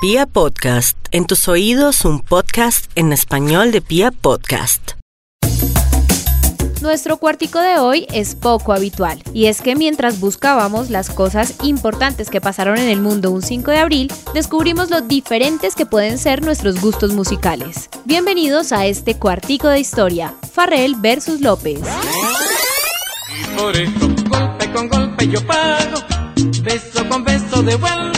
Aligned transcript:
Pia 0.00 0.26
Podcast, 0.26 0.96
en 1.10 1.26
tus 1.26 1.48
oídos 1.48 2.04
un 2.04 2.20
podcast 2.20 2.88
en 2.94 3.12
español 3.12 3.72
de 3.72 3.80
Pia 3.80 4.12
Podcast. 4.12 4.92
Nuestro 6.80 7.16
cuartico 7.16 7.58
de 7.58 7.80
hoy 7.80 8.06
es 8.12 8.36
poco 8.36 8.72
habitual, 8.72 9.20
y 9.34 9.46
es 9.46 9.60
que 9.60 9.74
mientras 9.74 10.20
buscábamos 10.20 10.90
las 10.90 11.10
cosas 11.10 11.56
importantes 11.64 12.30
que 12.30 12.40
pasaron 12.40 12.78
en 12.78 12.88
el 12.88 13.00
mundo 13.00 13.32
un 13.32 13.42
5 13.42 13.72
de 13.72 13.78
abril, 13.78 14.12
descubrimos 14.34 14.88
lo 14.88 15.00
diferentes 15.00 15.74
que 15.74 15.84
pueden 15.84 16.18
ser 16.18 16.44
nuestros 16.44 16.80
gustos 16.80 17.12
musicales. 17.12 17.90
Bienvenidos 18.04 18.70
a 18.70 18.86
este 18.86 19.18
cuartico 19.18 19.66
de 19.66 19.80
historia, 19.80 20.32
Farrell 20.52 20.94
versus 21.00 21.40
López. 21.40 21.80
Y 23.36 23.58
por 23.58 23.76
eso, 23.76 24.06
golpe 24.30 24.72
con 24.72 24.88
golpe 24.88 25.26
yo 25.26 25.44
pago, 25.44 25.98
beso 26.62 27.08
con 27.08 27.24
beso 27.24 27.62
devuelvo. 27.64 28.17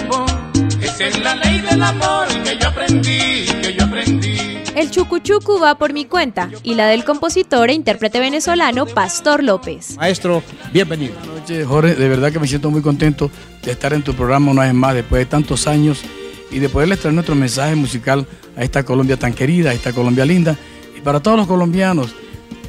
Es 1.01 1.19
la 1.19 1.35
ley 1.35 1.61
del 1.61 1.83
amor 1.83 2.29
que 2.45 2.59
yo 2.61 2.69
aprendí, 2.69 3.47
que 3.63 3.75
yo 3.75 3.85
aprendí. 3.87 4.37
El 4.77 4.91
chucuchucu 4.91 5.59
va 5.59 5.79
por 5.79 5.95
mi 5.95 6.05
cuenta 6.05 6.51
y 6.63 6.75
la 6.75 6.89
del 6.89 7.05
compositor 7.05 7.71
e 7.71 7.73
intérprete 7.73 8.21
venezolano 8.21 8.85
Pastor 8.85 9.43
López. 9.43 9.97
Maestro, 9.97 10.43
bienvenido. 10.75 11.15
Buenas 11.15 11.41
noches, 11.41 11.67
Jorge. 11.67 11.95
De 11.95 12.07
verdad 12.07 12.31
que 12.31 12.39
me 12.39 12.47
siento 12.47 12.71
muy 12.71 12.83
contento 12.83 13.31
de 13.63 13.73
estar 13.73 13.95
en 13.95 14.03
tu 14.03 14.13
programa 14.13 14.51
una 14.51 14.65
vez 14.65 14.75
más 14.75 14.95
después 14.95 15.21
de 15.21 15.27
tantos 15.27 15.67
años 15.67 16.03
y 16.51 16.59
de 16.59 16.69
poderles 16.69 17.01
traer 17.01 17.15
nuestro 17.15 17.35
mensaje 17.35 17.75
musical 17.77 18.27
a 18.55 18.63
esta 18.63 18.85
Colombia 18.85 19.17
tan 19.17 19.33
querida, 19.33 19.71
a 19.71 19.73
esta 19.73 19.95
Colombia 19.95 20.27
linda 20.27 20.55
y 20.95 21.01
para 21.01 21.21
todos 21.21 21.39
los 21.39 21.47
colombianos, 21.47 22.15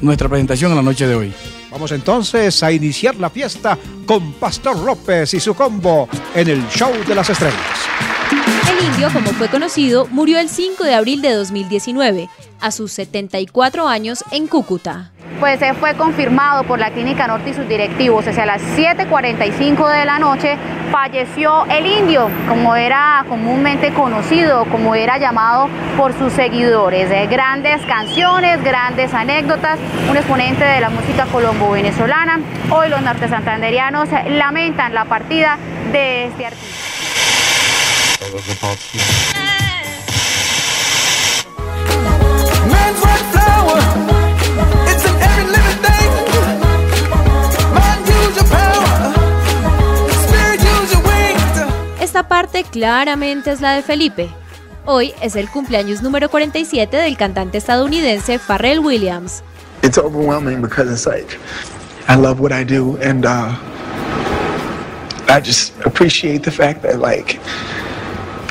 nuestra 0.00 0.30
presentación 0.30 0.70
en 0.70 0.78
la 0.78 0.82
noche 0.82 1.06
de 1.06 1.14
hoy. 1.14 1.34
Vamos 1.70 1.92
entonces 1.92 2.62
a 2.62 2.72
iniciar 2.72 3.14
la 3.16 3.28
fiesta 3.28 3.78
con 4.06 4.32
Pastor 4.32 4.78
López 4.78 5.34
y 5.34 5.40
su 5.40 5.54
combo 5.54 6.08
en 6.34 6.48
el 6.48 6.66
Show 6.68 6.92
de 7.06 7.14
las 7.14 7.28
Estrellas. 7.28 7.71
Indio, 8.82 9.10
como 9.12 9.30
fue 9.30 9.48
conocido, 9.48 10.08
murió 10.10 10.40
el 10.40 10.48
5 10.48 10.82
de 10.82 10.94
abril 10.94 11.22
de 11.22 11.32
2019, 11.32 12.28
a 12.60 12.70
sus 12.72 12.90
74 12.92 13.86
años 13.86 14.24
en 14.32 14.48
Cúcuta. 14.48 15.12
pues 15.38 15.60
fue 15.78 15.94
confirmado 15.94 16.64
por 16.64 16.78
la 16.78 16.90
Clínica 16.90 17.26
Norte 17.26 17.50
y 17.50 17.54
sus 17.54 17.68
directivos. 17.68 18.26
Hacia 18.26 18.46
las 18.46 18.62
7.45 18.76 19.88
de 19.88 20.04
la 20.04 20.18
noche 20.18 20.56
falleció 20.90 21.64
el 21.66 21.86
indio, 21.86 22.28
como 22.48 22.74
era 22.74 23.24
comúnmente 23.28 23.92
conocido, 23.92 24.64
como 24.66 24.94
era 24.94 25.18
llamado 25.18 25.68
por 25.96 26.12
sus 26.16 26.32
seguidores. 26.32 27.10
Eh, 27.10 27.26
grandes 27.28 27.82
canciones, 27.82 28.62
grandes 28.62 29.14
anécdotas, 29.14 29.78
un 30.10 30.16
exponente 30.16 30.64
de 30.64 30.80
la 30.80 30.90
música 30.90 31.26
colombo-venezolana. 31.26 32.40
Hoy 32.70 32.88
los 32.88 33.02
nortesantanderianos 33.02 34.08
lamentan 34.28 34.94
la 34.94 35.04
partida 35.04 35.58
de 35.92 36.26
este 36.26 36.46
artista. 36.46 36.91
Your 38.32 38.40
wings. 51.04 52.00
Esta 52.00 52.26
parte 52.26 52.64
claramente 52.64 53.50
es 53.50 53.60
la 53.60 53.74
de 53.74 53.82
Felipe. 53.82 54.30
Hoy 54.86 55.12
es 55.20 55.36
el 55.36 55.50
cumpleaños 55.50 56.02
número 56.02 56.30
47 56.30 56.96
del 56.96 57.16
cantante 57.18 57.58
estadounidense 57.58 58.38
Pharrell 58.38 58.78
Williams. 58.78 59.42
it's 59.82 59.98
overwhelming 59.98 60.62
because 60.62 60.90
it's 60.90 61.06
like 61.06 61.38
I 62.08 62.14
love 62.14 62.40
what 62.40 62.52
I 62.52 62.64
do 62.64 62.96
and 62.98 63.26
uh, 63.26 63.56
I 65.28 65.40
just 65.40 65.76
appreciate 65.84 66.44
the 66.44 66.50
fact 66.50 66.82
that 66.82 66.98
like 66.98 67.40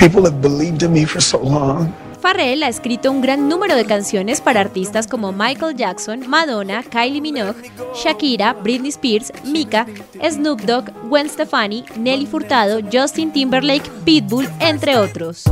people 0.02 0.24
have 0.26 0.42
believed 0.42 0.82
in 0.82 0.92
me 0.92 1.06
for 1.06 1.22
so 1.22 1.40
long. 1.40 1.94
Pharrell 2.22 2.64
ha 2.64 2.70
escrito 2.70 3.12
un 3.12 3.22
gran 3.22 3.48
número 3.48 3.76
de 3.76 3.86
canciones 3.86 4.42
para 4.42 4.60
artistas 4.60 5.08
como 5.08 5.32
Michael 5.32 5.76
Jackson, 5.76 6.28
Madonna, 6.28 6.84
Kylie 6.84 7.22
Minogue, 7.22 7.72
Shakira, 7.96 8.54
Britney 8.54 8.90
Spears, 8.90 9.32
Mika, 9.44 9.86
Snoop 10.22 10.62
Dogg, 10.62 10.92
Gwen 11.08 11.30
Stefani, 11.30 11.84
Nelly 11.98 12.26
Furtado, 12.26 12.80
Justin 12.92 13.32
Timberlake, 13.32 13.90
Pitbull, 14.04 14.48
entre 14.60 14.98
otros. 14.98 15.44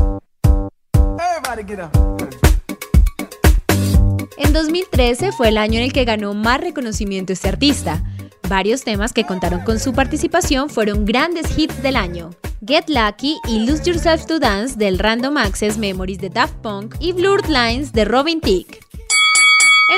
En 4.37 4.53
2013 4.53 5.31
fue 5.31 5.49
el 5.49 5.57
año 5.57 5.77
en 5.77 5.85
el 5.85 5.93
que 5.93 6.05
ganó 6.05 6.33
más 6.33 6.59
reconocimiento 6.59 7.33
este 7.33 7.49
artista. 7.49 8.01
Varios 8.47 8.83
temas 8.83 9.13
que 9.13 9.25
contaron 9.25 9.61
con 9.61 9.79
su 9.79 9.93
participación 9.93 10.69
fueron 10.69 11.05
grandes 11.05 11.55
hits 11.57 11.83
del 11.83 11.95
año. 11.95 12.31
Get 12.61 12.89
Lucky 12.89 13.39
y 13.47 13.65
Lose 13.65 13.83
Yourself 13.85 14.25
to 14.25 14.37
Dance 14.37 14.75
del 14.75 14.99
Random 14.99 15.37
Access 15.37 15.77
Memories 15.77 16.19
de 16.19 16.29
Daft 16.29 16.55
Punk 16.55 16.93
y 16.99 17.13
Blurred 17.13 17.47
Lines 17.47 17.93
de 17.93 18.03
Robin 18.03 18.41
Thicke. 18.41 18.81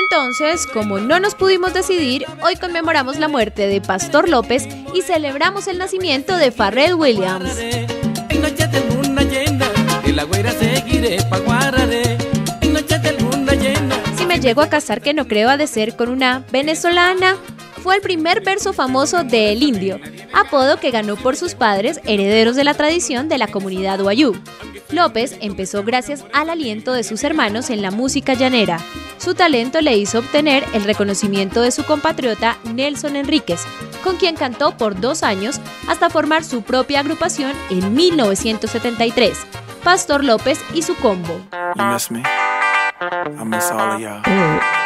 Entonces, 0.00 0.68
como 0.68 1.00
no 1.00 1.18
nos 1.18 1.34
pudimos 1.34 1.74
decidir, 1.74 2.24
hoy 2.40 2.54
conmemoramos 2.54 3.18
la 3.18 3.26
muerte 3.26 3.66
de 3.66 3.80
Pastor 3.80 4.28
López 4.28 4.68
y 4.94 5.02
celebramos 5.02 5.66
el 5.66 5.78
nacimiento 5.78 6.36
de 6.36 6.52
Pharrell 6.52 6.94
Williams. 6.94 7.50
Si 14.16 14.26
me 14.26 14.40
llego 14.40 14.62
a 14.62 14.68
casar, 14.68 15.00
que 15.02 15.14
no 15.14 15.26
creo 15.26 15.50
ha 15.50 15.56
de 15.56 15.66
ser 15.66 15.96
con 15.96 16.08
una 16.08 16.44
venezolana, 16.52 17.36
fue 17.82 17.96
el 17.96 18.00
primer 18.00 18.42
verso 18.42 18.72
famoso 18.72 19.24
de 19.24 19.52
El 19.52 19.62
Indio, 19.62 19.98
apodo 20.32 20.78
que 20.78 20.92
ganó 20.92 21.16
por 21.16 21.36
sus 21.36 21.54
padres, 21.54 22.00
herederos 22.04 22.54
de 22.54 22.64
la 22.64 22.74
tradición 22.74 23.28
de 23.28 23.38
la 23.38 23.48
comunidad 23.48 24.00
Wayuu. 24.00 24.36
López 24.90 25.36
empezó 25.40 25.82
gracias 25.82 26.24
al 26.32 26.50
aliento 26.50 26.92
de 26.92 27.02
sus 27.02 27.24
hermanos 27.24 27.70
en 27.70 27.82
la 27.82 27.90
música 27.90 28.34
llanera. 28.34 28.78
Su 29.18 29.34
talento 29.34 29.80
le 29.80 29.96
hizo 29.96 30.20
obtener 30.20 30.64
el 30.74 30.84
reconocimiento 30.84 31.60
de 31.62 31.72
su 31.72 31.84
compatriota 31.84 32.58
Nelson 32.72 33.16
Enríquez, 33.16 33.62
con 34.04 34.16
quien 34.16 34.36
cantó 34.36 34.76
por 34.76 35.00
dos 35.00 35.22
años 35.22 35.60
hasta 35.88 36.10
formar 36.10 36.44
su 36.44 36.62
propia 36.62 37.00
agrupación 37.00 37.52
en 37.70 37.94
1973, 37.94 39.38
Pastor 39.82 40.24
López 40.24 40.60
y 40.72 40.82
su 40.82 40.94
combo. 40.96 41.40
You 41.76 41.84
miss 41.84 42.10
me? 42.10 42.22
I 43.00 43.44
miss 43.44 43.70
all 43.70 44.02
of 44.02 44.81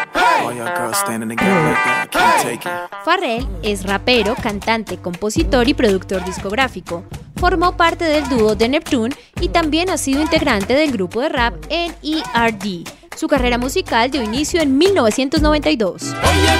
Farrell 3.05 3.47
es 3.63 3.85
rapero, 3.85 4.35
cantante, 4.35 4.99
compositor 4.99 5.69
y 5.69 5.75
productor 5.75 6.25
discográfico. 6.25 7.05
Formó 7.37 7.77
parte 7.77 8.05
del 8.05 8.29
dúo 8.29 8.55
de 8.55 8.69
Neptune 8.69 9.15
y 9.41 9.49
también 9.49 9.91
ha 9.91 9.99
sido 9.99 10.23
integrante 10.23 10.75
del 10.75 10.93
grupo 10.93 11.21
de 11.21 11.29
rap 11.29 11.55
NERD. 11.69 12.87
Su 13.17 13.29
carrera 13.29 13.57
musical 13.59 14.11
dio 14.11 14.23
inicio 14.23 14.61
en 14.61 14.77
1992. 14.77 16.03
Oye, 16.03 16.15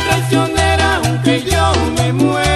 traicionera, 0.09 0.97
aunque 1.05 1.43
yo 1.43 1.73
me 1.97 2.13
muera, 2.13 2.56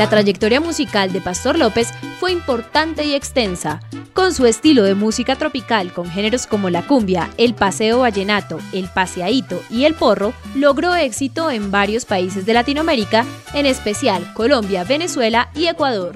La 0.00 0.08
trayectoria 0.08 0.62
musical 0.62 1.12
de 1.12 1.20
Pastor 1.20 1.58
López 1.58 1.92
fue 2.18 2.32
importante 2.32 3.04
y 3.04 3.12
extensa. 3.12 3.80
Con 4.14 4.32
su 4.32 4.46
estilo 4.46 4.82
de 4.82 4.94
música 4.94 5.36
tropical 5.36 5.92
con 5.92 6.08
géneros 6.08 6.46
como 6.46 6.70
la 6.70 6.86
cumbia, 6.86 7.28
el 7.36 7.52
paseo 7.52 7.98
vallenato, 7.98 8.60
el 8.72 8.88
paseadito 8.88 9.60
y 9.68 9.84
el 9.84 9.92
porro, 9.92 10.32
logró 10.54 10.94
éxito 10.94 11.50
en 11.50 11.70
varios 11.70 12.06
países 12.06 12.46
de 12.46 12.54
Latinoamérica, 12.54 13.26
en 13.52 13.66
especial 13.66 14.32
Colombia, 14.32 14.84
Venezuela 14.84 15.50
y 15.54 15.66
Ecuador. 15.66 16.14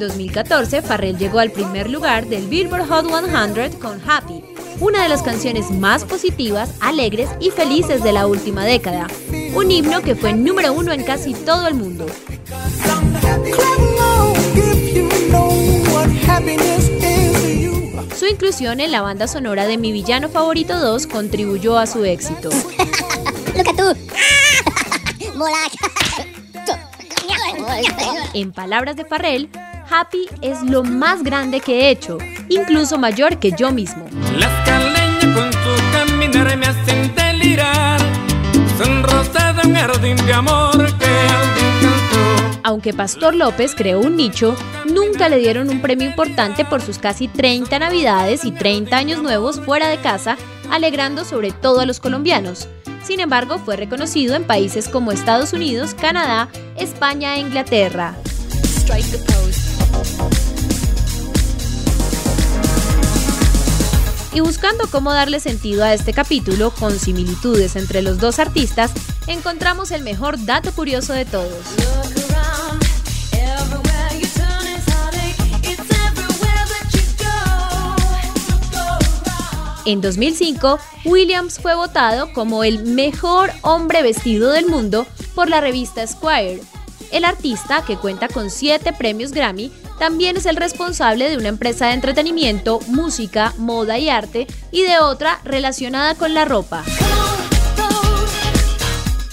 2014, 0.00 0.82
Farrell 0.82 1.16
llegó 1.16 1.38
al 1.38 1.52
primer 1.52 1.88
lugar 1.88 2.26
del 2.26 2.48
Billboard 2.48 2.88
Hot 2.88 3.06
100 3.06 3.78
con 3.78 4.00
Happy, 4.08 4.42
una 4.80 5.02
de 5.02 5.08
las 5.08 5.22
canciones 5.22 5.70
más 5.70 6.04
positivas, 6.04 6.74
alegres 6.80 7.30
y 7.40 7.50
felices 7.50 8.02
de 8.02 8.12
la 8.12 8.26
última 8.26 8.64
década. 8.64 9.06
Un 9.54 9.70
himno 9.70 10.02
que 10.02 10.16
fue 10.16 10.32
número 10.32 10.72
uno 10.72 10.92
en 10.92 11.04
casi 11.04 11.34
todo 11.34 11.68
el 11.68 11.74
mundo. 11.74 12.06
Su 18.18 18.26
inclusión 18.26 18.80
en 18.80 18.90
la 18.90 19.02
banda 19.02 19.28
sonora 19.28 19.66
de 19.66 19.78
Mi 19.78 19.92
Villano 19.92 20.28
Favorito 20.28 20.78
2 20.78 21.06
contribuyó 21.06 21.78
a 21.78 21.86
su 21.86 22.04
éxito. 22.04 22.50
En 28.34 28.52
palabras 28.52 28.96
de 28.96 29.04
Farrell, 29.04 29.48
Happy 29.90 30.28
es 30.40 30.62
lo 30.62 30.84
más 30.84 31.24
grande 31.24 31.60
que 31.60 31.80
he 31.80 31.90
hecho, 31.90 32.18
incluso 32.48 32.96
mayor 32.96 33.38
que 33.38 33.50
yo 33.50 33.72
mismo. 33.72 34.06
Las 34.38 34.52
caleñas 34.64 35.24
con 35.34 35.52
su 35.52 35.92
caminar 35.92 36.56
me 36.56 36.66
hace 36.66 37.00
un 37.02 37.10
jardín 39.74 40.16
de 40.26 40.32
amor 40.32 40.76
que 40.98 41.06
alguien 41.06 41.72
cantó. 41.80 42.60
Aunque 42.62 42.92
Pastor 42.92 43.34
López 43.34 43.74
creó 43.74 43.98
un 44.00 44.16
nicho, 44.16 44.54
nunca 44.86 45.28
le 45.28 45.38
dieron 45.38 45.68
un 45.70 45.80
premio 45.80 46.06
importante 46.06 46.64
por 46.64 46.82
sus 46.82 46.98
casi 46.98 47.26
30 47.26 47.78
navidades 47.78 48.44
y 48.44 48.52
30 48.52 48.96
años 48.96 49.22
nuevos 49.22 49.60
fuera 49.60 49.88
de 49.88 49.98
casa, 49.98 50.36
alegrando 50.70 51.24
sobre 51.24 51.50
todo 51.50 51.80
a 51.80 51.86
los 51.86 51.98
colombianos. 51.98 52.68
Sin 53.02 53.18
embargo, 53.18 53.58
fue 53.58 53.76
reconocido 53.76 54.36
en 54.36 54.44
países 54.44 54.88
como 54.88 55.10
Estados 55.10 55.52
Unidos, 55.52 55.94
Canadá, 55.94 56.48
España 56.76 57.34
e 57.36 57.40
Inglaterra. 57.40 58.14
Y 64.32 64.40
buscando 64.40 64.86
cómo 64.88 65.12
darle 65.12 65.40
sentido 65.40 65.84
a 65.84 65.92
este 65.92 66.12
capítulo, 66.12 66.70
con 66.70 66.96
similitudes 66.98 67.74
entre 67.74 68.00
los 68.00 68.18
dos 68.18 68.38
artistas, 68.38 68.92
encontramos 69.26 69.90
el 69.90 70.02
mejor 70.02 70.44
dato 70.44 70.72
curioso 70.72 71.12
de 71.12 71.24
todos. 71.24 71.64
En 79.84 80.00
2005, 80.00 80.78
Williams 81.04 81.58
fue 81.58 81.74
votado 81.74 82.32
como 82.32 82.62
el 82.62 82.84
mejor 82.84 83.50
hombre 83.62 84.02
vestido 84.02 84.52
del 84.52 84.66
mundo 84.66 85.04
por 85.34 85.48
la 85.48 85.60
revista 85.60 86.04
Esquire. 86.04 86.60
El 87.10 87.24
artista, 87.24 87.84
que 87.84 87.96
cuenta 87.96 88.28
con 88.28 88.50
siete 88.50 88.92
premios 88.92 89.32
Grammy, 89.32 89.72
también 90.00 90.38
es 90.38 90.46
el 90.46 90.56
responsable 90.56 91.28
de 91.28 91.36
una 91.36 91.50
empresa 91.50 91.88
de 91.88 91.92
entretenimiento, 91.92 92.80
música, 92.86 93.52
moda 93.58 93.98
y 93.98 94.08
arte, 94.08 94.46
y 94.72 94.82
de 94.82 94.98
otra 94.98 95.40
relacionada 95.44 96.14
con 96.14 96.32
la 96.32 96.46
ropa. 96.46 96.82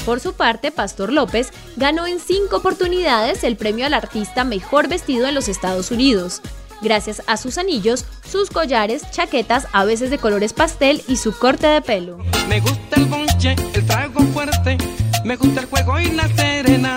Por 0.06 0.20
su 0.20 0.34
parte, 0.34 0.72
Pastor 0.72 1.14
López 1.14 1.52
ganó 1.78 2.06
en 2.06 2.20
cinco 2.20 2.58
oportunidades 2.58 3.46
el 3.46 3.56
premio 3.56 3.86
al 3.86 3.94
artista 3.94 4.44
mejor 4.44 4.90
vestido 4.90 5.26
en 5.26 5.36
los 5.36 5.48
Estados 5.48 5.90
Unidos, 5.90 6.42
gracias 6.82 7.24
a 7.28 7.38
sus 7.38 7.58
anillos, 7.58 8.04
sus 8.30 8.50
collares, 8.50 9.10
chaquetas, 9.10 9.68
a 9.72 9.86
veces 9.86 10.10
de 10.10 10.18
colores 10.18 10.52
pastel 10.52 11.02
y 11.08 11.16
su 11.16 11.32
corte 11.38 11.68
de 11.68 11.82
pelo. 11.82 12.18
Me 12.50 12.60
gusta 12.60 12.98
el 12.98 13.06
bonche, 13.06 13.56
el 13.74 13.86
trago 13.86 14.20
fuerte, 14.34 14.78
me 15.24 15.38
gusta 15.38 15.62
el 15.62 15.68
juego 15.68 15.98
y 15.98 16.12
la 16.12 16.28
serenata, 16.36 16.97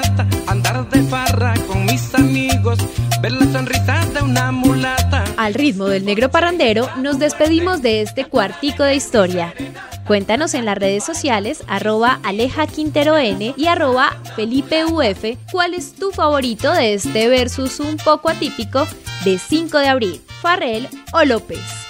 Al 5.37 5.55
ritmo 5.55 5.87
del 5.87 6.05
negro 6.05 6.31
parrandero, 6.31 6.88
nos 6.97 7.19
despedimos 7.19 7.82
de 7.82 8.03
este 8.03 8.25
cuartico 8.25 8.82
de 8.82 8.94
historia. 8.94 9.55
Cuéntanos 10.06 10.55
en 10.55 10.65
las 10.65 10.77
redes 10.77 11.05
sociales, 11.05 11.65
arroba 11.69 12.21
Aleja 12.23 12.67
Quintero 12.67 13.17
N 13.17 13.55
y 13.56 13.67
arroba 13.67 14.17
Felipe 14.37 14.85
UF, 14.85 15.37
cuál 15.50 15.75
es 15.75 15.94
tu 15.94 16.11
favorito 16.11 16.73
de 16.73 16.94
este 16.94 17.29
versus 17.29 17.81
un 17.81 17.97
poco 17.97 18.29
atípico 18.29 18.87
de 19.25 19.38
5 19.38 19.79
de 19.79 19.88
abril, 19.88 20.21
Farrell 20.41 20.88
o 21.12 21.25
López. 21.25 21.90